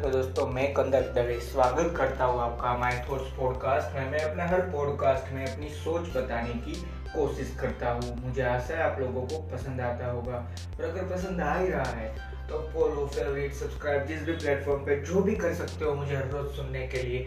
Hello 0.00 0.12
दोस्तों, 0.12 0.46
मैं 0.48 0.72
कंदर 0.74 1.08
दवे 1.14 1.34
स्वागत 1.40 1.92
करता 1.96 2.24
हूँ 2.24 2.40
आपका 2.40 2.72
माय 2.78 2.92
थॉट्स 3.08 3.32
पॉडकास्ट 3.38 3.94
में। 3.94 4.10
मैं 4.10 4.20
अपने 4.20 4.42
हर 4.48 4.60
पॉडकास्ट 4.70 5.32
में 5.32 5.44
अपनी 5.46 5.68
सोच 5.70 6.08
बताने 6.14 6.52
की 6.60 6.74
कोशिश 7.14 7.54
करता 7.60 7.90
हूँ। 7.90 8.14
मुझे 8.20 8.42
आशा 8.42 8.74
है 8.74 8.82
आप 8.82 9.00
लोगों 9.00 9.22
को 9.22 9.38
पसंद 9.50 9.80
आता 9.80 10.06
होगा। 10.06 10.36
और 10.78 10.84
अगर 10.84 11.04
पसंद 11.08 11.40
आ 11.40 11.54
ही 11.56 11.68
रहा 11.68 11.90
है 11.90 12.08
तो 12.48 12.60
फॉलो 12.72 13.06
फेवरेट 13.08 13.52
सब्सक्राइब 13.54 14.06
जिस 14.06 14.22
भी 14.22 14.32
प्लेटफॉर्म 14.34 14.84
पे 14.86 14.96
जो 15.02 15.22
भी 15.22 15.34
कर 15.36 15.54
सकते 15.54 15.84
हो 15.84 15.94
मुझे 15.94 16.16
हर 16.16 16.28
रोज 16.28 16.48
सुनने 16.56 16.86
के 16.86 17.02
लिए 17.02 17.20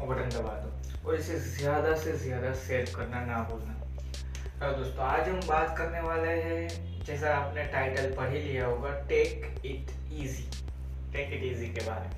बटन 0.00 0.28
दबा 0.36 0.54
दो। 0.54 1.08
और 1.08 1.14
इसे 1.14 1.38
ज़्यादा 1.50 1.94
से 1.96 2.12
ज़्यादा 2.18 2.52
शेयर 2.62 2.92
करना 2.96 3.24
ना 3.26 3.42
भूलना। 3.50 3.74
हेलो 4.62 4.72
दोस्तों, 4.78 5.04
आज 5.06 5.28
हम 5.28 5.40
बात 5.48 5.76
करने 5.78 6.00
वाले 6.00 6.40
हैं, 6.40 7.04
जैसा 7.04 7.34
आपने 7.34 7.64
टाइटल 7.66 8.14
पढ़ 8.14 8.32
ही 8.32 8.40
लिया 8.42 8.66
होगा 8.66 8.94
take 9.08 9.46
it 9.64 9.92
easy 10.12 10.48
take 11.18 11.32
it 11.34 11.52
easy 11.52 11.66
के 11.66 11.80
बारे 11.80 12.08
में। 12.08 12.16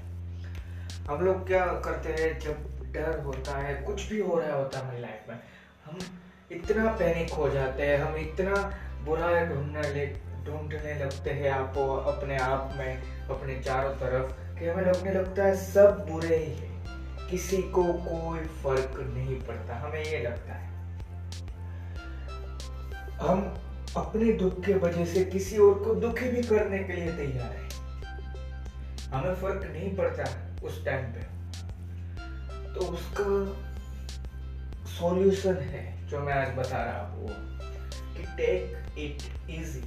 हम 1.09 1.25
लोग 1.25 1.47
क्या 1.47 1.67
करते 1.67 2.13
हैं, 2.13 2.39
जब 2.39 2.55
डर 2.93 3.19
होता 3.19 3.59
है, 3.59 3.75
कुछ 3.75 4.09
भी 4.09 4.21
हो 4.21 4.39
रहा 4.39 4.57
होता 4.57 4.79
है 4.79 4.85
हमारी 4.85 5.01
लाइफ 5.01 5.29
में, 5.29 5.41
हम 5.85 5.99
इतना 6.53 6.93
पैनिक 6.93 7.33
हो 7.33 7.49
जाते 7.51 7.83
हैं, 7.83 7.99
हम 7.99 8.17
इतना 8.17 8.81
बुरा 9.05 9.45
ढूँढने 9.45 9.83
ले, 9.83 10.07
ढूँढने 10.45 10.95
लगते 11.05 11.31
हैं 11.31 11.51
आपको, 11.51 11.97
अपने 11.97 12.39
आप 12.39 12.75
में, 12.79 13.03
अपने 13.29 13.59
चारों 13.61 13.95
तरफ़, 13.95 14.59
कि 14.59 14.67
हमें 14.67 14.85
लगने 14.85 15.13
लगता 15.13 15.45
है 15.45 15.57
सब 15.57 16.07
बुरे 16.11 16.37
ही 16.37 16.55
है। 16.55 16.69
किसी 17.31 17.63
को 17.63 17.85
कोई 17.85 18.39
फ़र्क 18.39 19.01
नहीं 19.17 19.41
पड़ता, 19.41 19.77
हमें 19.77 20.05
ये 20.05 20.19
लगता 20.19 20.53
है। 20.53 20.69
हम 23.17 23.61
अपने 23.97 24.33
दुख 24.33 24.65
के 24.65 24.75
वजह 24.75 25.05
से 25.05 25.25
किसी 25.25 25.59
और 25.59 25.75
को 25.75 25.95
दुखी 25.95 26.29
भी 26.29 26.43
करने 26.43 26.79
के 26.79 26.93
लिए 26.93 27.13
तैयार 27.13 27.53
है। 27.53 27.70
हमें 29.13 29.35
फ़र्क 29.35 29.65
नहीं 29.73 29.97
पड़ता 29.97 30.25
उस 30.63 30.85
टाइम 30.85 31.05
पे। 31.05 31.21
तो 32.75 32.81
उसका 32.87 33.25
सॉल्यूशन 34.91 35.57
है 35.57 36.09
जो 36.09 36.21
मैं 36.21 36.33
आज 36.33 36.55
बता 36.57 36.85
रहा 36.85 37.07
हूँ 37.07 37.29
कि 38.17 38.23
टेक 38.37 38.99
इट 38.99 39.51
इजी 39.51 39.83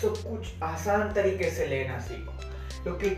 सब 0.00 0.22
कुछ 0.30 0.62
आसान 0.62 1.12
तरीके 1.12 1.50
से 1.50 1.66
लेना 1.66 1.98
सीखो। 1.98 2.32
क्योंकि 2.82 3.10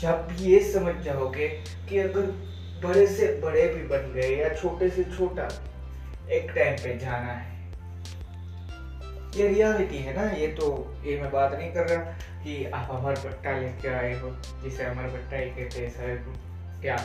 जब 0.00 0.36
ये 0.40 0.60
समझ 0.72 0.94
जाओगे 1.04 1.48
कि 1.88 1.98
अगर 1.98 2.26
बड़े 2.84 3.06
से 3.06 3.26
बड़े 3.40 3.66
भी 3.74 3.82
बन 3.82 4.12
गए 4.12 4.36
या 4.36 4.54
छोटे 4.54 4.90
से 4.90 5.04
छोटा, 5.04 5.48
एक 6.30 6.50
टाइम 6.50 6.76
पे 6.76 6.98
जाना 6.98 7.32
है। 7.32 7.57
ये 9.36 9.48
रियलिटी 9.48 9.98
है 9.98 10.14
ना, 10.16 10.30
ये 10.32 10.46
तो 10.48 10.66
ये 11.04 11.20
मैं 11.20 11.30
बात 11.32 11.52
नहीं 11.52 11.70
कर 11.72 11.88
रहा 11.88 12.16
कि 12.42 12.64
आप 12.66 12.90
अमर 12.90 13.14
पट्टा 13.24 13.58
लेके 13.58 13.88
आए 13.88 14.12
हो, 14.20 14.30
जिसे 14.62 14.84
अमर 14.84 15.08
पट्टा 15.08 15.36
ही 15.36 15.50
कहते 15.50 15.80
हैं 15.80 15.90
सर 15.90 16.16
क्या 16.82 16.96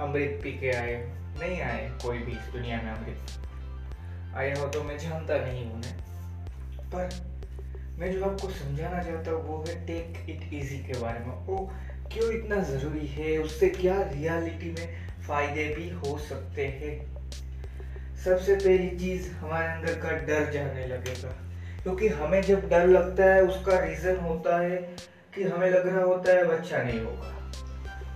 अमृत 0.00 0.40
पी 0.42 0.52
के 0.58 0.70
आए 0.72 0.94
नहीं 1.40 1.60
आए 1.62 1.90
कोई 2.02 2.18
भी 2.18 2.32
इस 2.32 2.52
दुनिया 2.52 2.80
में 2.82 2.90
अमृत। 2.90 4.36
आए 4.36 4.54
हो 4.54 4.66
तो 4.68 4.82
मैं 4.82 4.98
जानता 4.98 5.38
नहीं 5.38 5.64
हूँ 5.66 5.80
पर 6.92 7.08
मैं 7.98 8.12
जो 8.12 8.24
आपको 8.24 8.48
समझाना 8.50 9.02
चाहता 9.02 9.30
हूँ, 9.30 9.42
वो 9.42 9.64
है 9.68 9.74
टेक 9.86 10.30
इट 10.30 10.52
इजी 10.54 10.78
के 10.86 11.00
बारे 11.00 11.18
में। 11.18 11.34
वो 11.46 11.58
क्यों 12.12 12.30
इतना 12.32 12.58
ज़रूरी 12.62 13.06
है? 13.08 13.36
उससे 13.38 13.68
क्या 13.70 13.94
रियलिटी 14.04 14.70
में 14.70 14.86
फ़ायदे 15.26 15.64
भी 15.76 15.88
हो 15.90 16.18
सकते 16.18 16.66
हैं? 16.80 16.94
सबसे 18.24 18.56
पहली 18.56 18.90
चीज़ 18.98 19.30
हमारे 19.32 19.68
अंदर 19.68 20.00
का 20.00 20.10
डर 20.26 20.50
जाने 20.52 20.86
लगेगा। 20.86 21.32
क्योंकि 21.84 22.08
हमें 22.08 22.42
जब 22.42 22.68
डर 22.68 22.86
लगता 22.86 23.24
है, 23.24 23.42
उसका 23.42 23.78
रीजन 23.78 24.16
होता 24.16 24.58
है 24.58 24.76
कि 25.34 25.42
हमें 25.42 25.70
लग 25.70 25.88
रहा 25.88 26.04
होता 26.04 26.32
है 26.32 26.58
अच्छा 26.58 26.78
नहीं 26.78 27.00
होगा। 27.00 27.30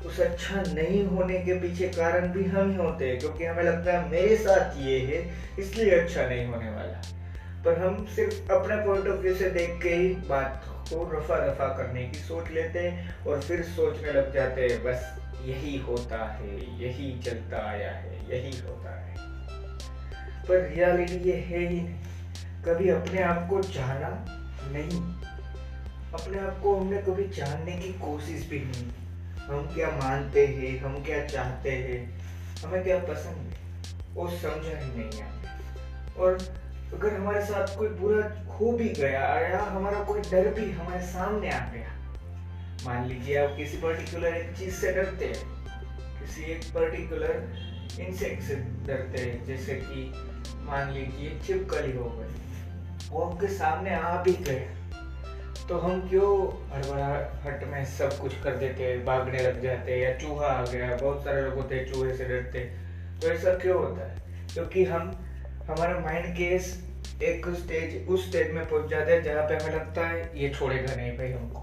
उस 0.07 0.21
अच्छा 0.21 0.63
नहीं 0.75 1.07
होने 1.07 1.39
के 1.39 1.55
पीछे 1.55 1.89
कारण 1.89 2.29
भी 2.29 2.45
हम 2.45 2.71
ही 2.71 2.77
होते 2.77 3.09
हैं, 3.09 3.19
क्योंकि 3.19 3.45
हमें 3.45 3.63
लगता 3.65 3.99
है 3.99 4.11
मेरे 4.11 4.37
साथ 4.37 4.81
ये 4.81 4.99
है, 4.99 5.35
इसलिए 5.59 6.01
अच्छा 6.01 6.27
नहीं 6.27 6.47
होने 6.47 6.71
वाला। 6.71 7.03
पर 7.65 7.79
हम 7.79 8.07
सिर्फ़ 8.07 8.53
अपने 8.53 8.77
पॉइंट 8.77 9.09
ऑफ़ 9.09 9.17
व्यू 9.17 9.35
से 9.35 9.51
देख 9.51 9.83
के 9.83 9.89
ही 9.89 10.09
बात 10.09 10.65
को 10.67 11.19
रफा 11.19 11.47
दफ़ा 11.47 11.67
करने 11.67 12.03
की 12.03 12.19
सोच 12.19 12.51
लेते 12.51 12.79
हैं 12.79 13.25
और 13.25 13.41
फिर 13.41 13.63
सोचने 13.63 14.13
लग 14.13 14.35
जाते 14.35 14.67
हैं, 14.67 14.85
बस 14.85 15.21
यही 15.45 15.79
होता 15.79 16.25
है, 16.25 16.83
यही 16.83 17.19
चलता 17.19 17.71
आया 17.71 17.91
है, 17.91 18.31
यही 18.31 18.59
होता 18.59 19.01
है। 19.01 19.15
पर 20.49 20.73
रियलिटी 20.77 21.31
ये 21.31 21.37
है 21.37 21.59
ही 21.59 21.81
नहीं। 21.81 22.08
कभी 22.65 22.89
अपने 22.91 23.23
आप 23.23 23.47
को 23.51 23.61
जाना 23.65 24.09
नहीं। 24.73 25.01
अपने 26.15 26.39
आप 26.39 26.61
को 26.63 26.75
हमने 26.77 27.03
कभी 27.03 27.27
जानने 27.31 27.73
की 27.79 27.93
कोशिश 28.01 28.49
भी 28.51 28.59
नहीं 28.61 28.87
हम 29.49 29.67
क्या 29.75 29.89
मानते 29.93 30.47
हैं, 30.47 30.79
हम 30.81 31.03
क्या 31.05 31.25
चाहते 31.27 31.71
हैं, 31.73 31.99
हमें 32.63 32.83
क्या 32.85 32.99
पसंद 33.05 33.37
है, 33.37 34.15
वो 34.15 34.29
समझा 34.31 34.79
ही 34.79 34.91
नहीं 34.97 35.21
है 35.21 35.27
और 36.17 36.39
अगर 36.95 37.15
हमारे 37.15 37.45
साथ 37.45 37.77
कोई 37.79 37.89
बुरा 38.01 38.27
हो 38.51 38.73
भी 38.73 38.89
गया 38.95 39.21
या 39.41 39.61
हमारा 39.67 40.03
कोई 40.05 40.21
डर 40.21 40.53
भी 40.55 40.71
हमारे 40.71 41.01
सामने 41.07 41.51
आ 41.51 41.61
गया, 41.73 41.93
मान 42.85 43.07
लीजिए 43.09 43.37
आप 43.37 43.57
किसी 43.57 43.77
पर्टिकुलर 43.77 44.37
एक 44.37 44.57
चीज़ 44.59 44.75
से 44.75 44.93
डरते 44.93 45.25
हैं, 45.25 45.45
किसी 46.21 46.43
एक 46.53 46.65
पर्टिकुलर 46.75 47.35
इंसेक्ट 48.01 48.43
से 48.43 48.55
डरते 48.87 49.19
हैं, 49.21 49.45
जैसे 49.47 49.75
कि 49.85 50.13
मान 50.67 50.93
लीजिए 50.93 51.39
छिपकली 51.47 51.97
हो 51.97 52.09
गई। 52.11 52.47
वो 53.11 53.23
आपके 53.23 53.47
सामने 53.47 53.95
आ 53.95 54.23
भी 54.23 54.33
गए। 54.33 54.67
तो 55.69 55.79
हम 55.79 56.09
क्यों 56.09 56.31
हड़बड़ाहट 56.73 57.65
में 57.65 57.85
सब 57.85 58.19
कुछ 58.19 58.35
कर 58.43 58.57
देते, 58.57 58.99
भागने 58.99 59.39
लग 59.39 59.63
जाते, 59.63 60.01
या 60.01 60.13
चूहा 60.19 60.47
आ 60.47 60.67
गया, 60.67 60.97
बहुत 60.97 61.25
सारे 61.25 61.43
लोग 61.43 61.55
होते 61.55 61.85
चूहे 61.85 62.17
से 62.17 62.25
डरते। 62.25 62.61
तो 63.21 63.29
ऐसा 63.29 63.55
क्यों 63.55 63.79
होता 63.79 64.11
है? 64.11 64.17
क्योंकि 64.55 64.85
हम, 64.85 65.11
हमारा 65.69 65.99
माइंड 65.99 66.37
के 66.37 66.45
एक 67.25 67.47
स्टेज 67.49 68.09
उस 68.09 68.29
स्टेज 68.29 68.53
में 68.53 68.69
पहुँच 68.69 68.91
जाते 68.91 69.13
हैं 69.13 69.23
जहाँ 69.23 69.43
पे 69.49 69.55
हमें 69.55 69.75
लगता 69.75 70.07
है 70.07 70.31
ये 70.41 70.49
छोड़ेगा 70.49 70.95
नहीं 70.95 71.13
भाई 71.19 71.33
हमको। 71.33 71.61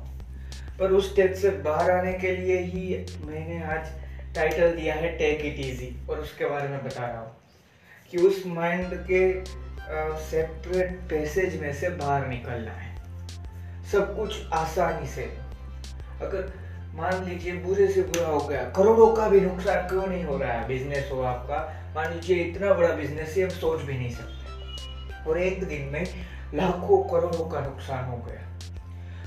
पर 0.79 0.91
उस 0.91 1.11
स्टेज 1.11 1.35
से 1.35 1.49
बाहर 1.49 1.91
आने 1.91 2.13
के 2.13 2.31
लिए 2.31 2.57
ही 2.57 3.05
मैंने 3.25 3.63
आज 3.63 3.91
टाइटल 4.35 4.71
दिया 4.71 4.95
है 4.95 5.17
टेक 5.17 5.45
इट 5.45 5.65
इजी 5.65 5.95
और 6.09 6.19
उसके 6.19 6.45
बारे 6.45 6.67
में 6.67 6.83
बता 6.83 7.05
रहा 7.07 7.19
हूँ 7.19 7.31
कि 8.11 8.17
उस 8.17 8.43
माइंड 8.47 8.93
के 9.11 9.29
सेपरेट 9.91 10.99
पैसेज 11.09 11.61
में 11.61 11.73
से 11.73 11.89
बाहर 11.89 12.27
निकलना 12.27 12.71
है। 12.71 12.95
सब 13.91 14.15
कुछ 14.15 14.51
आसानी 14.53 15.07
से। 15.07 15.37
अगर 16.21 16.53
मान 16.95 17.25
लीजिए 17.25 17.53
बुरे 17.53 17.87
से 17.87 18.01
बुरा 18.01 18.27
हो 18.27 18.39
गया, 18.39 18.63
करोड़ों 18.63 19.15
का 19.15 19.29
भी 19.29 19.41
नुकसान 19.41 19.87
क्यों 19.87 20.07
नहीं 20.07 20.23
हो 20.23 20.37
रहा 20.37 20.51
है? 20.51 20.67
बिज़नेस 20.67 21.09
हो 21.11 21.21
आपका। 21.21 21.81
मान 21.95 22.13
लीजिए 22.13 22.43
इतना 22.43 22.73
बड़ा 22.73 22.95
बिज़नेस 22.95 23.37
है 23.37 23.43
हम 23.43 23.49
सोच 23.49 23.81
भी 23.81 23.93
नहीं 23.93 24.09
सकते। 24.09 25.29
और 25.29 25.37
एक 25.37 25.63
दिन 25.63 25.81
में 25.81 26.05
लाखों 26.53 27.03
करोड़ों 27.03 27.49
का 27.49 27.59
नुकसान 27.59 28.05
हो 28.05 28.17
गया। 28.17 28.59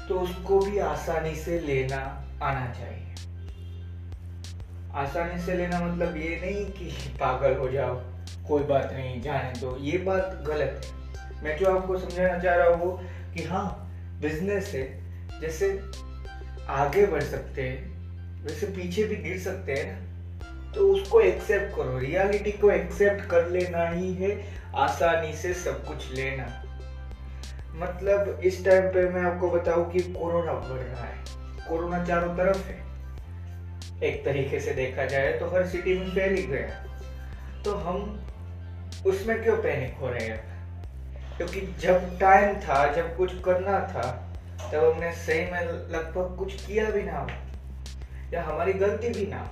तो 0.08 0.20
उसको 0.20 0.60
भी 0.60 0.78
आसानी 0.78 1.34
से 1.34 1.60
लेना 1.60 2.24
आना 2.42 2.72
चाहिए। 2.72 3.04
आसानी 4.94 5.42
से 5.42 5.54
लेना 5.54 5.80
मतलब 5.80 6.16
ये 6.16 6.40
नहीं 6.44 6.66
कि 6.66 7.16
पागल 7.20 7.56
हो 7.56 7.68
जाओ। 7.68 8.02
कोई 8.48 8.62
बात 8.62 8.92
नहीं, 8.92 9.20
जाने 9.22 9.60
दो। 9.60 9.76
ये 9.76 9.98
बात 9.98 10.42
गलत 10.46 10.80
है। 10.84 11.42
मैं 11.44 11.56
जो 11.58 11.66
आपको 11.70 11.98
समझाना 11.98 12.38
चाह 12.38 12.54
रहा 12.54 12.76
हूँ, 12.76 12.98
कि 13.34 13.42
हाँ 13.44 13.66
बिज़नेस 14.22 14.72
है। 14.74 15.40
जैसे 15.40 15.68
आगे 16.68 17.06
बढ़ 17.06 17.22
सकते 17.22 17.62
हैं 17.62 18.44
वैसे 18.44 18.66
पीछे 18.66 19.04
भी 19.04 19.16
गिर 19.16 19.38
सकते 19.38 19.72
हैं 19.72 19.86
ना 19.86 20.72
तो 20.72 20.88
उसको 20.92 21.20
एक्सेप्ट 21.20 21.74
करो। 21.76 21.98
रियलिटी 21.98 22.52
को 22.52 22.70
एक्सेप्ट 22.70 23.24
कर 23.30 23.46
लेना 23.48 23.88
ही 23.88 24.12
है, 24.14 24.30
आसानी 24.76 25.32
से 25.32 25.52
सब 25.54 25.84
कुछ 25.84 26.12
लेना। 26.14 26.46
मतलब 27.76 28.40
इस 28.44 28.64
टाइम 28.64 28.86
पे 28.86 29.08
मैं 29.08 29.22
आपको 29.22 29.50
बताऊँ 29.50 29.90
कि 29.92 30.00
कोरोना 30.02 30.52
बढ़ 30.52 30.80
रहा 30.80 31.04
है। 31.04 31.16
कोरोना 31.68 32.04
चारों 32.04 32.34
तरफ़ 32.36 32.66
है। 32.66 32.76
एक 34.02 34.24
तरीके 34.24 34.60
से 34.60 34.74
देखा 34.74 35.04
जाए 35.04 35.32
तो 35.32 35.46
हर 35.46 35.66
सिटी 35.66 35.98
में 35.98 36.10
फैल 36.10 36.34
ही 36.34 36.42
गया 36.42 36.68
तो 37.64 37.74
हम 37.76 37.98
उसमें 39.06 39.42
क्यों 39.42 39.56
पैनिक 39.56 39.94
हो 39.94 40.08
रहे 40.08 40.26
हैं? 40.26 41.36
क्योंकि 41.36 41.60
जब 41.80 42.18
टाइम 42.18 42.54
था, 42.60 42.92
जब 42.92 43.16
कुछ 43.16 43.32
करना 43.42 43.78
था, 43.88 44.02
तब 44.72 44.84
हमने 44.84 45.12
सही 45.12 45.50
में 45.50 45.60
लगभग 45.90 46.36
कुछ 46.38 46.54
किया 46.66 46.90
भी 46.90 47.02
ना 47.02 47.26
या 48.32 48.42
हमारी 48.42 48.72
गलती 48.72 49.08
भी 49.08 49.26
ना 49.26 49.46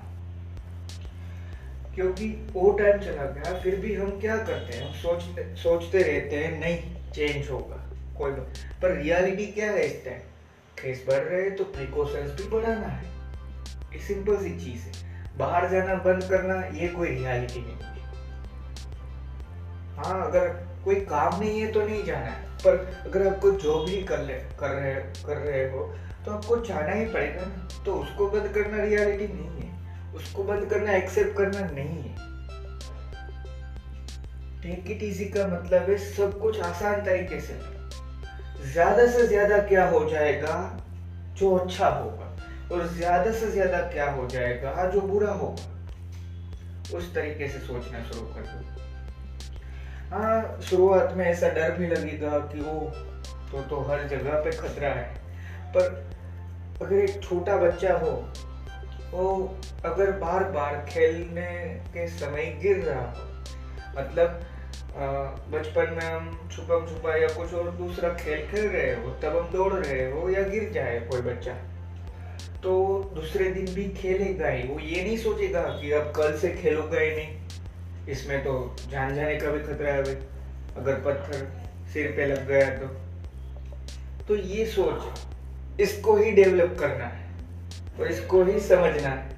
क्योंकि 1.94 2.28
वो 2.52 2.70
टाइम 2.72 2.98
चला 2.98 3.24
गया, 3.24 3.58
फिर 3.60 3.76
भी 3.76 3.94
हम 3.94 4.10
क्या 4.20 4.36
करते 4.36 4.72
हैं? 4.72 4.86
हम 4.86 4.94
सोचते 4.94 5.44
सोचते 5.56 6.02
रहते 6.02 6.36
हैं, 6.36 6.60
नहीं 6.60 7.12
चेंज 7.12 7.50
होगा, 7.50 7.76
कोई 8.18 8.30
बात 8.30 8.80
पर 8.82 8.92
रियलिटी 8.92 9.46
क्या 9.46 9.70
है 9.70 9.86
इस 9.86 10.04
टाइम 10.04 10.18
केस 10.80 11.04
बढ़ 11.08 11.18
रहे 11.18 11.42
हैं 11.42 11.56
तो 11.56 11.64
प्रिकॉशंस 11.64 12.30
भी 12.32 12.48
बढ़ाना 12.48 12.86
है। 12.86 13.14
सिंपल 14.06 14.36
सी 14.36 14.50
चीज़ 14.64 14.82
है। 14.82 14.92
बाहर 15.38 15.68
जाना 15.70 15.94
बंद 15.94 16.24
करना, 16.24 16.60
ये 16.78 16.88
कोई 16.88 17.08
रियलिटी 17.08 17.60
नहीं। 17.60 17.95
है, 19.98 20.22
अगर 20.22 20.48
कोई 20.84 20.94
काम 21.06 21.38
नहीं 21.40 21.60
है 21.60 21.72
तो 21.72 21.82
नहीं 21.82 22.02
जाना 22.04 22.26
है। 22.26 22.44
पर 22.58 22.76
अगर 23.06 23.26
आप 23.28 23.38
कोई 23.40 23.56
जॉब 23.56 23.88
ही 23.88 24.02
कर 24.04 24.18
ले, 24.20 24.34
कर 24.60 24.70
रहे 24.70 24.94
कर 25.24 25.36
रहे 25.38 25.68
हो 25.70 25.82
तो 26.24 26.32
आपको 26.32 26.56
जाना 26.64 26.92
ही 26.92 27.04
पड़ेगा 27.06 27.42
ना। 27.42 27.68
तो 27.84 27.94
उसको 27.94 28.28
बंद 28.30 28.48
करना 28.54 28.82
रियलिटी 28.84 29.32
नहीं 29.32 29.60
है। 29.60 30.14
उसको 30.14 30.44
बंद 30.44 30.68
करना 30.70 30.92
एक्सेप्ट 30.92 31.36
करना 31.36 31.60
नहीं 31.70 32.02
है। 32.02 32.14
टेक 34.62 34.90
इट 34.90 35.02
इजी 35.02 35.24
का 35.26 35.46
मतलब 35.46 35.90
है, 35.90 35.96
सब 35.98 36.38
कुछ 36.40 36.60
आसान 36.60 37.04
तरीके 37.04 37.40
से। 37.40 37.58
ज़्यादा 38.72 39.06
से 39.06 39.26
ज़्यादा 39.26 39.58
क्या 39.68 39.88
हो 39.88 40.04
जाएगा? 40.10 40.56
जो 41.36 41.54
अच्छा 41.56 41.88
होगा। 41.88 42.24
और 42.72 42.86
ज़्यादा 42.88 43.32
से 43.32 43.50
ज़्यादा 43.50 43.78
क्या 43.90 44.10
हो 44.10 44.26
जाएगा? 44.28 44.90
जो 44.90 45.00
बुरा 45.02 45.32
होगा। 45.32 46.96
उस 46.96 47.14
तरीके 47.14 47.48
से 47.48 47.58
सोचना 47.58 48.02
शुरू 48.02 48.26
कर 48.26 48.40
दो। 48.42 48.75
हाँ 50.06 50.60
शुरुआत 50.62 51.14
में 51.16 51.24
ऐसा 51.24 51.48
डर 51.50 51.70
भी 51.72 51.86
लगेगा 51.86 52.38
कि 52.50 52.60
वो 52.60 52.80
तो 53.50 53.62
तो 53.70 53.80
हर 53.84 54.06
जगह 54.08 54.40
पे 54.42 54.50
खतरा 54.52 54.88
है। 54.88 55.04
पर 55.74 55.86
अगर 56.82 56.96
एक 56.96 57.22
छोटा 57.22 57.56
बच्चा 57.56 57.94
हो, 57.94 58.10
वो 59.12 59.56
अगर 59.84 60.10
बार 60.18 60.44
बार 60.52 60.84
खेलने 60.88 61.50
के 61.92 62.06
समय 62.08 62.46
गिर 62.62 62.84
रहा 62.84 63.00
हो 63.00 63.24
मतलब 63.98 64.40
बचपन 65.52 65.92
में 65.92 66.04
हम 66.04 66.30
छुपम 66.52 66.86
छुपा 66.88 67.16
या 67.16 67.28
कुछ 67.28 67.54
और 67.54 67.70
दूसरा 67.76 68.08
खेल 68.14 68.46
खेल 68.50 68.68
रहे 68.68 68.94
हो, 68.94 69.10
तब 69.22 69.36
हम 69.36 69.50
दौड़ 69.52 69.72
रहे 69.74 70.10
हो 70.12 70.28
या 70.30 70.42
गिर 70.44 70.70
जाए 70.74 71.00
कोई 71.10 71.20
बच्चा 71.22 71.52
तो 72.62 72.76
दूसरे 73.14 73.50
दिन 73.50 73.74
भी 73.74 73.88
खेलेगा 73.94 74.48
ही। 74.48 74.62
वो 74.62 74.78
ये 74.80 75.02
नहीं 75.02 75.16
सोचेगा 75.18 75.62
कि 75.80 75.90
अब 75.92 76.12
कल 76.16 76.36
से 76.38 76.50
खेलूँगा 76.52 77.00
ही 77.00 77.10
नहीं। 77.16 77.45
इसमें 78.08 78.44
तो 78.44 78.76
जान 78.90 79.14
जाने 79.14 79.36
का 79.36 79.50
भी 79.50 79.60
खतरा 79.60 79.92
है 79.92 80.02
भाई 80.02 80.14
अगर 80.76 80.94
पत्थर 80.94 81.46
सिर 81.92 82.12
पे 82.16 82.26
लग 82.26 82.46
गया 82.48 82.68
तो। 82.76 82.86
तो 84.24 84.36
ये 84.36 84.66
सोच, 84.66 85.80
इसको 85.80 86.16
ही 86.16 86.30
डेवलप 86.30 86.76
करना 86.80 87.04
है 87.04 87.24
और 88.00 88.06
इसको 88.06 88.42
ही 88.44 88.60
समझना 88.60 89.08
है। 89.08 89.36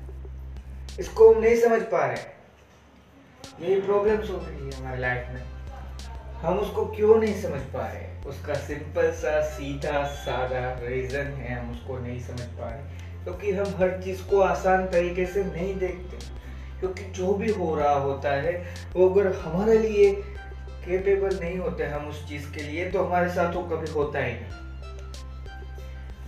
इसको 1.00 1.34
हम 1.34 1.40
नहीं 1.40 1.56
समझ 1.56 1.80
पा 1.82 2.04
रहे 2.06 3.66
यही 3.66 3.80
प्रॉब्लम्स 3.80 4.30
हो 4.30 4.36
रही 4.36 4.66
है 4.66 4.72
हमारे 4.72 5.00
लाइफ 5.00 5.28
में। 5.28 5.42
हम 6.40 6.58
उसको 6.58 6.84
क्यों 6.86 7.16
नहीं 7.16 7.42
समझ 7.42 7.60
पा 7.60 7.86
रहे 7.86 8.06
उसका 8.28 8.54
सिंपल 8.54 9.10
सा, 9.10 9.40
सीधा, 9.42 10.02
सादा 10.04 10.72
रीजन 10.82 11.26
है, 11.36 11.60
हम 11.60 11.70
उसको 11.72 11.98
नहीं 11.98 12.20
समझ 12.20 12.40
पा 12.40 12.70
रहे। 12.70 13.24
क्योंकि 13.24 13.52
तो 13.52 13.64
हम 13.64 13.74
हर 13.78 14.02
चीज़ 14.02 14.22
को 14.22 14.40
आसान 14.40 14.86
तरीके 14.86 15.26
से 15.26 15.44
नहीं 15.44 15.74
देखते। 15.78 16.37
क्योंकि 16.80 17.04
जो 17.04 17.32
भी 17.34 17.52
हो 17.52 17.74
रहा 17.74 17.94
होता 17.94 18.30
है, 18.30 18.74
वो 18.96 19.08
अगर 19.10 19.32
हमारे 19.32 19.78
लिए 19.78 20.12
केपेबल 20.84 21.38
नहीं 21.40 21.58
होते 21.58 21.84
हम 21.84 22.08
उस 22.08 22.28
चीज़ 22.28 22.50
के 22.52 22.62
लिए 22.62 22.90
तो 22.90 23.04
हमारे 23.04 23.28
साथ 23.28 23.54
वो 23.54 23.62
कभी 23.62 23.90
होता 23.92 24.18
ही 24.18 24.32
नहीं। 24.32 24.66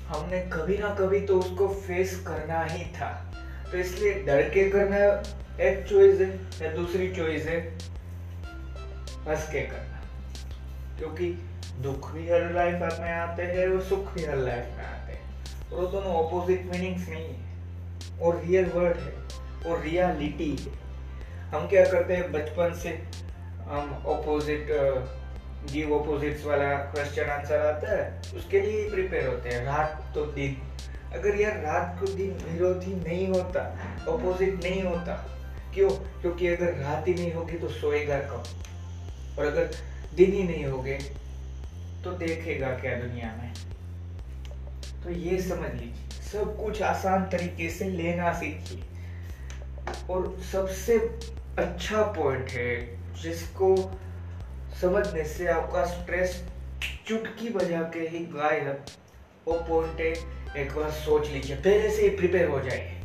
हमने 0.06 0.40
कभी 0.52 0.78
ना 0.78 0.94
कभी 0.94 1.20
तो 1.20 1.38
उसको 1.38 1.68
फेस 1.68 2.24
करना 2.26 2.64
ही 2.64 2.84
था। 2.84 3.32
तो 3.72 3.78
इसलिए 3.78 4.14
डर 4.22 4.42
के 4.42 4.70
करना 4.70 4.96
एक 5.64 5.86
चॉइस 5.88 6.20
है 6.20 6.28
या 6.62 6.72
दूसरी 6.72 7.08
चॉइस 7.14 7.46
है 7.46 7.60
हंस 9.28 9.48
के 9.52 9.60
करना। 9.60 10.00
क्योंकि 10.98 11.30
दुख 11.80 12.10
भी 12.12 12.28
हर 12.28 12.52
लाइफ 12.52 12.74
में 12.74 13.12
आते 13.12 13.42
हैं 13.42 13.68
और 13.68 13.80
सुख 13.82 14.12
भी 14.14 14.24
हर 14.24 14.36
लाइफ 14.36 14.66
में 14.76 14.84
आते 14.84 15.12
हैं। 15.12 15.70
और 15.72 15.86
दोनों 15.86 16.14
ऑपोजिट 16.14 16.66
मीनिंग्स 16.66 17.08
नहीं 17.08 17.34
है 17.34 18.20
और 18.20 18.42
रियल 18.46 18.64
वर्ड 18.64 18.96
है। 18.96 19.29
और 19.66 19.80
रियलिटी 19.80 20.52
हम 21.52 21.66
क्या 21.68 21.84
करते 21.84 22.16
हैं, 22.16 22.30
बचपन 22.32 22.74
से 22.82 22.90
हम 23.64 24.02
ऑपोजिट 24.08 24.68
गिव 25.72 25.92
ऑपोजिट्स 25.94 26.44
वाला 26.44 26.72
क्वेश्चन 26.92 27.30
आंसर 27.30 27.66
आता 27.66 27.96
है, 27.96 28.36
उसके 28.36 28.60
लिए 28.60 28.82
ही 28.82 28.88
प्रिपेयर 28.90 29.26
होते 29.28 29.48
हैं, 29.48 29.64
रात 29.64 30.12
तो 30.14 30.24
दिन। 30.32 30.56
अगर 31.12 31.40
यार 31.40 31.58
रात 31.58 31.96
को 32.00 32.06
दिन 32.06 32.30
विरोधी 32.44 32.94
नहीं 32.96 33.26
होता 33.28 33.60
ऑपोजिट 34.08 34.64
नहीं 34.64 34.82
होता, 34.82 35.14
क्यों? 35.74 35.90
क्योंकि 36.20 36.46
अगर 36.46 36.74
रात 36.76 37.08
ही 37.08 37.14
नहीं 37.14 37.32
होगी 37.32 37.58
तो 37.58 37.68
सोएगा 37.70 38.18
कब? 38.20 38.44
और 39.38 39.46
अगर 39.46 39.70
दिन 40.14 40.32
ही 40.32 40.42
नहीं 40.42 40.64
होगे 40.64 40.98
तो 42.04 42.12
देखेगा 42.18 42.68
क्या 42.78 42.94
दुनिया 42.96 43.34
में? 43.36 43.52
तो 45.02 45.10
ये 45.10 45.40
समझ 45.42 45.70
लीजिए, 45.70 46.08
सब 46.22 46.56
कुछ 46.56 46.82
आसान 46.84 47.24
तरीके 47.30 47.68
से 47.70 47.88
लेना 47.90 48.32
सीखिए। 48.32 48.82
और 50.10 50.38
सबसे 50.52 50.98
अच्छा 51.58 52.02
पॉइंट 52.02 52.50
है 52.50 52.98
जिसको 53.22 53.98
समझने 54.80 55.24
से 55.24 55.46
आपका 55.46 55.84
स्ट्रेस 55.84 56.44
चुटकी 57.06 57.48
बजा 57.48 57.80
के 57.80 58.00
ही 58.00 58.18
गायब। 58.18 58.84
वो 59.48 59.54
पॉइंट 59.54 60.00
है, 60.00 60.40
एक 60.62 60.72
बार 60.76 60.90
सोच 60.90 61.28
लीजिए, 61.28 61.56
पहले 61.56 61.90
से 61.90 62.02
ही 62.02 62.08
प्रिपेयर 62.08 62.48
हो 62.48 62.60
जाइए। 62.60 62.96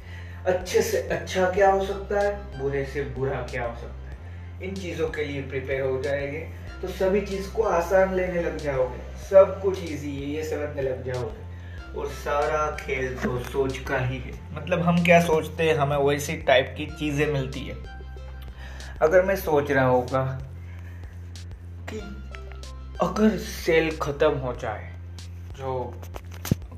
अच्छे 0.45 0.81
से 0.81 1.01
अच्छा 1.01 1.51
क्या 1.51 1.72
हो 1.72 1.86
सकता 1.86 2.19
है, 2.19 2.60
बुरे 2.60 2.86
से 2.86 3.04
बुरा 3.04 3.42
क्या 3.42 3.66
हो 3.66 3.75
सकता 3.75 4.10
है? 4.10 4.18
इन 4.63 4.75
चीज़ों 4.75 5.10
के 5.10 5.24
लिए 5.24 5.42
प्रिपेयर 5.42 5.81
हो 5.81 6.01
जाएँगे। 6.01 6.39
तो 6.81 6.88
सभी 6.88 7.21
चीज़ 7.21 7.51
को 7.51 7.63
आसान 7.63 8.16
लेने 8.16 8.44
लग 8.44 8.57
जाओगे। 8.57 9.16
सब 9.30 9.62
कुछ 9.62 9.83
इजी 9.83 10.16
है, 10.16 10.30
ये 10.30 10.44
समझने 10.44 10.81
लग 10.81 11.13
जाओगे। 11.13 11.44
और 11.97 12.07
सारा 12.07 12.65
खेल 12.77 13.15
तो 13.18 13.39
सोच 13.39 13.77
का 13.77 13.97
ही 13.97 14.18
है। 14.18 14.33
मतलब 14.53 14.81
हम 14.81 15.03
क्या 15.03 15.19
सोचते 15.21 15.63
हैं 15.63 15.75
हमें 15.75 15.97
वैसी 15.97 16.33
टाइप 16.42 16.74
की 16.77 16.86
चीज़ें 16.86 17.27
मिलती 17.27 17.59
है। 17.59 17.75
अगर 19.01 19.25
मैं 19.25 19.36
सोच 19.36 19.71
रहा 19.71 19.86
होगा 19.86 20.24
कि 21.89 22.00
अगर 23.01 23.38
सेल 23.38 23.97
खत्म 23.97 24.31
हो 24.38 24.53
जाए 24.53 24.92
जो 25.57 25.74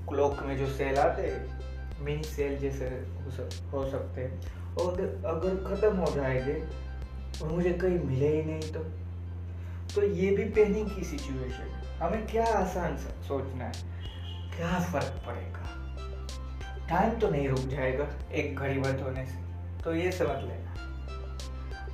क्लॉक 0.09 0.43
में 0.43 0.57
जो 0.57 0.67
सेल 0.67 0.97
आते 0.97 1.21
हैं 1.21 2.03
मिनी 2.05 2.23
सेल 2.23 2.57
जैसे 2.57 2.85
हो, 2.85 3.31
सक, 3.31 3.91
सकते 3.91 4.21
हैं 4.21 4.75
और 4.75 5.01
अगर 5.25 5.55
खत्म 5.67 5.95
हो 5.97 6.13
जाएँगे 6.15 6.61
और 7.41 7.51
मुझे 7.51 7.71
कहीं 7.73 7.99
मिले 7.99 8.27
ही 8.27 8.43
नहीं 8.43 8.71
तो 8.73 8.79
तो 9.95 10.03
ये 10.03 10.29
भी 10.31 10.43
पैनिक 10.43 10.95
की 10.95 11.03
सिचुएशन 11.03 11.63
है। 11.63 11.97
हमें 11.99 12.27
क्या 12.27 12.45
आसान 12.45 12.97
सोचना 13.27 13.65
है? 13.65 13.71
क्या 14.57 14.80
फ़र्क 14.80 15.24
पड़ेगा? 15.25 15.63
टाइम 16.89 17.19
तो 17.19 17.30
नहीं 17.30 17.50
रुक 17.50 17.59
जाएगा 17.59 18.07
एक 18.31 18.56
घड़ी 18.56 18.80
बंद 18.80 19.00
होने 19.00 19.25
से। 19.25 19.36
तो 19.83 19.95
ये 19.95 20.12
समझ 20.12 20.44
लेना। 20.44 20.74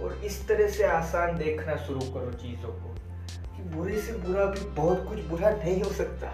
और 0.03 0.13
इस 0.13 0.47
तरह 0.47 0.67
से 0.67 0.83
आसान 0.83 1.37
देखना 1.37 1.75
शुरू 1.75 1.99
करो 1.99 2.31
चीज़ों 2.33 2.69
को 2.69 2.95
कि 3.57 3.63
बुरे 3.63 4.01
से 4.01 4.13
बुरा 4.13 4.45
भी 4.45 4.59
बहुत 4.59 5.05
कुछ 5.09 5.19
बुरा 5.19 5.49
नहीं 5.49 5.83
हो 5.83 5.89
सकता। 5.89 6.27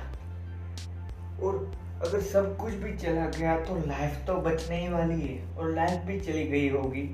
और 1.44 1.72
अगर 2.06 2.22
सब 2.22 2.58
कुछ 2.58 2.74
भी 2.74 2.98
चला 2.98 3.26
गया 3.26 3.60
तो 3.60 3.76
लाइफ 3.76 4.24
तो 4.28 4.36
बचने 4.36 4.82
ही 4.82 4.90
वाली 4.90 5.22
है। 5.22 5.56
और 5.56 5.72
लाइफ 5.72 6.02
भी 6.02 6.20
चली 6.20 6.48
गई 6.48 6.70
होगी 6.70 7.14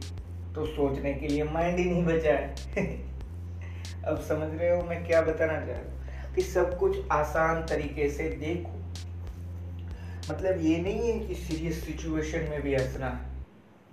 तो 0.56 0.66
सोचने 0.66 1.14
के 1.14 1.28
लिए 1.28 1.44
माइंड 1.44 1.80
ही 1.80 1.86
नहीं 1.86 2.06
बचा 2.06 2.34
है। 2.34 2.56
अब 4.08 4.22
समझ 4.22 4.60
रहे 4.60 4.70
हो 4.70 4.82
मैं 4.82 5.08
क्या 5.08 5.22
बताना 5.22 5.54
चाह 5.54 5.66
रहा 5.66 5.78
हूँ? 5.78 6.36
कि 6.36 6.42
सब 6.42 6.78
कुछ 6.78 6.98
आसान 7.12 7.66
तरीके 7.66 8.10
से 8.10 8.30
देखो। 8.30 8.75
मतलब 10.32 10.62
ये 10.62 10.78
नहीं 10.82 11.12
है 11.12 11.20
कि 11.20 11.36
सीरियस 11.36 11.84
सिचुएशन 11.86 12.48
में 12.50 12.62
भी 12.62 12.76
हंसना। 12.76 13.08
है 13.08 13.34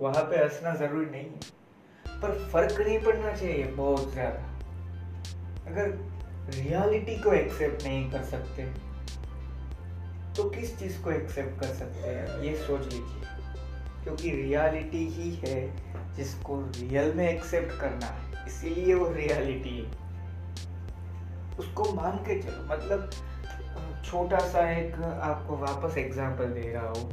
वहाँ 0.01 0.23
पे 0.23 0.37
हंसना 0.37 0.73
ज़रूरी 0.75 1.05
नहीं 1.05 1.25
है। 1.25 2.19
पर 2.21 2.31
फ़र्क 2.51 2.79
नहीं 2.81 2.99
पड़ना 2.99 3.33
चाहिए 3.35 3.63
बहुत 3.65 4.11
ज़्यादा। 4.13 4.49
अगर 5.67 5.89
रियलिटी 6.55 7.17
को 7.17 7.33
एक्सेप्ट 7.33 7.83
नहीं 7.83 8.09
कर 8.11 8.23
सकते 8.23 8.65
तो 10.35 10.49
किस 10.49 10.77
चीज़ 10.79 11.01
को 11.01 11.11
एक्सेप्ट 11.11 11.59
कर 11.59 11.73
सकते 11.75 12.09
हैं? 12.09 12.41
ये 12.41 12.55
सोच 12.57 12.81
लीजिए। 12.83 13.21
क्योंकि 14.03 14.31
रियलिटी 14.31 15.05
ही 15.07 15.29
है 15.43 16.15
जिसको 16.15 16.59
रियल 16.71 17.13
में 17.13 17.27
एक्सेप्ट 17.29 17.79
करना 17.81 18.05
है। 18.05 18.45
इसीलिए 18.47 18.93
वो 18.93 19.09
रियलिटी 19.09 19.77
है। 19.77 20.02
उसको 21.59 21.91
मान 21.93 22.17
के 22.25 22.41
चलो। 22.41 22.63
मतलब 22.65 23.09
छोटा 24.05 24.39
सा 24.47 24.69
एक 24.71 24.95
आपको 25.01 25.57
वापस 25.57 25.97
एग्जांपल 25.97 26.45
दे 26.53 26.71
रहा 26.71 26.87
हूँ 26.89 27.11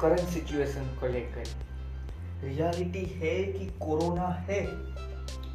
करंट 0.00 0.28
सिचुएशन 0.28 0.96
को 1.00 1.06
लेकर। 1.08 1.44
रियलिटी 2.42 3.04
है 3.14 3.36
कि 3.44 3.66
कोरोना 3.80 4.28
है 4.48 4.60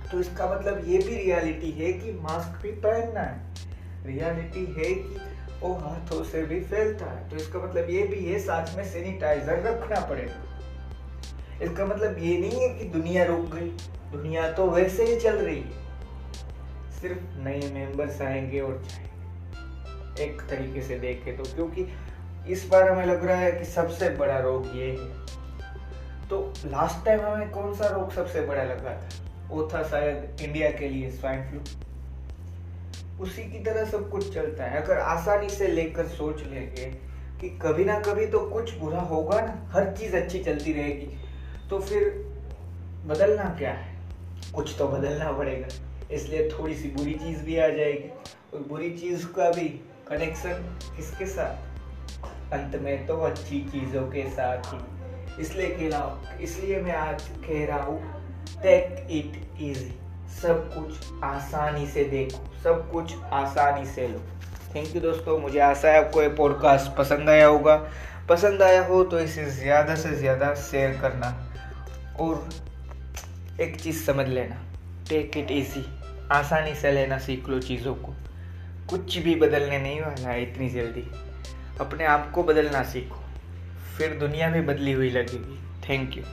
तो 0.04 0.20
इसका 0.20 0.46
मतलब 0.48 0.82
ये 0.88 0.98
भी 0.98 1.16
रियलिटी 1.16 1.70
है 1.74 1.92
कि 1.94 2.12
मास्क 2.22 2.62
भी 2.64 2.72
पहनना 2.82 3.22
है। 3.22 4.06
रियलिटी 4.06 4.66
है 4.74 4.94
कि 4.96 5.20
वो 5.62 5.74
हाथों 5.76 6.24
से 6.24 6.42
भी 6.44 6.60
फैलता 6.62 7.06
है। 7.06 7.30
तो 7.30 7.36
इसका 7.36 7.60
मतलब 7.60 7.90
ये 7.90 8.02
भी 8.08 8.26
है, 8.26 8.40
साथ 8.40 8.76
में 8.78 8.84
सैनिटाइजर 8.86 9.62
रखना 9.64 10.00
पड़ेगा। 10.08 11.64
इसका 11.64 11.86
मतलब 11.86 12.18
ये 12.20 12.38
नहीं 12.38 12.62
है 12.62 12.70
कि 12.70 12.86
दुनिया 12.90 13.24
रुक 13.26 13.46
गई। 13.54 13.70
दुनिया 14.12 14.52
तो 14.52 14.70
वैसे 14.70 15.06
ही 15.06 15.20
चल 15.20 15.38
रही 15.38 15.60
है। 15.60 15.83
सिर्फ़ 17.04 17.40
नए 17.40 17.72
मेंबर्स 17.74 18.22
आएँगे 18.22 18.60
और 18.60 18.84
जाएँगे 18.90 20.24
एक 20.24 20.42
तरीके 20.42 20.82
से 20.82 21.00
देखे 21.00 21.32
तो 21.32 21.44
क्योंकि 21.44 21.88
इस 22.48 22.68
बार 22.68 22.90
हमें 22.90 23.06
लग 23.06 23.26
रहा 23.26 23.38
है 23.38 23.52
कि 23.52 23.66
सबसे 23.66 24.10
बड़ा 24.10 24.40
रोग 24.40 24.68
ये 24.76 24.92
है। 24.92 25.26
तो 26.30 26.54
लास्ट 26.66 27.06
टाइम 27.06 27.22
हमें 27.22 27.50
कौन 27.50 27.76
सा 27.76 27.88
रोग 27.88 28.14
सबसे 28.14 28.42
बड़ा 28.42 28.64
लगा? 28.64 28.92
था 28.92 29.10
वो 29.48 29.70
था 29.74 29.84
शायद 29.84 30.42
इंडिया 30.42 30.72
के 30.72 30.90
लिए 30.90 31.12
स्वाइन 31.12 31.44
फ्लू 31.44 31.62
उसी 33.24 33.44
की 33.44 33.60
तरह 33.60 33.86
सब 33.86 34.10
कुछ 34.10 34.34
चलता 34.34 34.64
है। 34.64 34.82
अगर 34.82 34.98
आसानी 34.98 35.50
से 35.50 35.68
लेकर 35.68 36.08
सोच 36.08 36.44
लेंगे 36.44 36.86
कि 37.42 37.50
कभी 37.50 37.86
ना 37.86 38.00
कभी 38.00 38.26
तो 38.26 38.40
कुछ 38.40 38.78
बुरा 38.78 39.00
होगा 39.00 39.42
ना, 39.42 39.70
हर 39.72 39.98
चीज़ 39.98 40.16
अच्छी 40.16 40.44
चलती 40.44 40.74
रहेगी। 40.74 41.18
तो 41.70 41.80
फिर 41.80 42.10
बदलना 43.06 43.44
क्या 43.44 43.72
है? 43.72 43.94
कुछ 44.56 44.76
तो 44.80 44.88
बदलना 44.88 45.32
पड़ेगा। 45.32 45.68
इसलिए 46.14 46.50
थोड़ी 46.50 46.76
सी 46.76 46.88
बुरी 46.90 47.14
चीज़ 47.16 47.44
भी 47.44 47.58
आ 47.58 47.68
जाएगी। 47.70 48.10
और 48.54 48.66
बुरी 48.70 48.90
चीज़ 48.98 49.26
का 49.36 49.50
भी 49.52 49.68
कनेक्शन 50.10 50.64
किसके 50.96 51.26
साथ? 51.26 52.54
अंत 52.54 52.76
में 52.82 53.06
तो 53.08 53.18
अच्छी 53.22 53.60
चीज़ों 53.72 54.02
के 54.08 54.30
साथ 54.30 54.74
ही। 54.74 55.42
इसलिए 55.42 55.70
कह 55.70 55.88
रहा 55.90 56.38
इसलिए 56.42 56.82
मैं 56.82 56.96
आज 56.96 57.22
कह 57.46 57.66
रहा 57.66 57.84
हूँ 57.84 58.00
टेक 58.64 59.08
इट 59.12 59.62
इजी 59.62 59.92
सब 60.42 60.70
कुछ 60.74 61.24
आसानी 61.24 61.88
से 61.88 62.04
देखो। 62.06 62.44
सब 62.64 62.90
कुछ 62.92 63.14
आसानी 63.34 63.86
से 63.86 64.08
लो। 64.08 64.20
थैंक 64.76 64.96
यू 64.96 65.02
दोस्तों, 65.02 65.38
मुझे 65.40 65.60
आशा 65.60 65.90
है 65.90 66.04
आपको 66.04 66.22
ये 66.22 66.30
पॉडकास्ट 66.36 66.96
पसंद 66.98 67.30
आया 67.30 67.48
होगा। 67.48 67.76
पसंद 68.30 68.62
आया 68.62 68.86
हो 68.86 69.04
तो 69.04 69.20
इसे 69.20 69.46
ज़्यादा 69.52 69.96
से 69.96 70.16
ज़्यादा 70.16 70.54
शेयर 70.62 70.98
करना। 71.02 71.28
और 72.20 72.50
एक 73.62 73.80
चीज़ 73.82 74.04
समझ 74.06 74.28
लेना। 74.28 74.62
टेक 75.10 75.38
इट 75.38 75.52
इजी 75.52 75.86
आसानी 76.32 76.76
से 76.76 76.92
लेना 76.92 77.18
सीख 77.18 77.50
लो 77.50 77.60
चीज़ों 77.60 77.96
को। 77.96 78.14
कुछ 78.90 79.18
भी 79.18 79.36
बदलने 79.36 79.80
नहीं 79.80 80.02
वाला 80.02 80.30
है 80.30 80.52
इतनी 80.52 80.70
जल्दी। 80.70 81.12
अपने 81.80 82.06
आप 82.06 82.32
को 82.32 82.44
बदलना 82.44 82.84
सीखो। 82.84 83.24
फिर 83.98 84.20
दुनिया 84.20 84.50
भी 84.50 84.62
बदली 84.62 84.92
हुई 84.92 85.10
लगेगी। 85.10 85.60
Thank 85.90 86.18
you 86.18 86.24